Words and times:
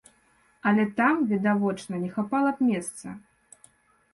Але 0.69 0.85
там, 0.99 1.15
відавочна, 1.31 1.99
не 2.07 2.09
хапала 2.15 2.55
б 2.57 2.71
месца. 2.71 3.07